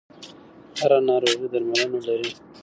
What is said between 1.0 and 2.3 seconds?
ناروغي درملنه لري.